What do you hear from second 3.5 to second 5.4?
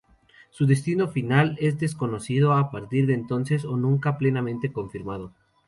o nunca plenamente confirmado.